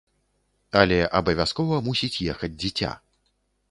Але 0.81 0.97
абавязкова 1.19 1.81
мусіць 1.91 2.13
ехаць 2.37 2.55
дзіця. 2.61 2.91